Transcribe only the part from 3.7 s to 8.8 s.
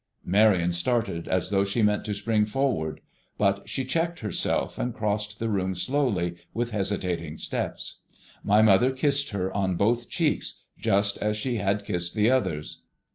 checked herself and crossed the room slowly with hesitating steps. My